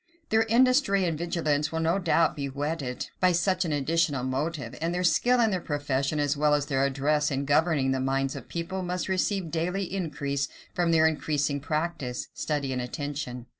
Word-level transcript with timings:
Their 0.29 0.45
industry 0.47 1.05
and 1.05 1.15
vigilance 1.15 1.71
will 1.71 1.79
no 1.79 1.99
doubt, 1.99 2.35
be 2.35 2.47
whetted 2.49 3.11
by 3.19 3.33
such 3.33 3.65
an 3.65 3.71
additional 3.71 4.23
motive; 4.23 4.75
and 4.81 4.95
their 4.95 5.03
skill 5.03 5.39
in 5.39 5.51
their 5.51 5.61
profession, 5.61 6.19
as 6.19 6.35
well 6.35 6.55
as 6.55 6.65
their 6.65 6.83
address 6.83 7.29
in 7.29 7.45
governing 7.45 7.91
the 7.91 7.99
minds 7.99 8.35
of 8.35 8.45
the 8.45 8.49
people, 8.49 8.81
must 8.81 9.07
receive 9.07 9.51
daily 9.51 9.83
increase 9.93 10.47
from 10.73 10.91
their 10.91 11.05
increasing 11.05 11.59
practice, 11.59 12.29
study, 12.33 12.73
and 12.73 12.81
attention. 12.81 13.45